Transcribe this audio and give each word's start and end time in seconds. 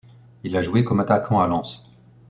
Il 0.43 0.57
a 0.57 0.63
joué 0.63 0.83
comme 0.83 0.99
attaquant 0.99 1.41
à 1.41 1.47
Lens. 1.47 1.83